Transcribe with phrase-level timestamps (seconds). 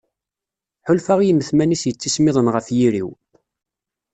[0.87, 3.09] Ḥulfaɣ i yimetman-is yettismiḍen ɣef yiri-w.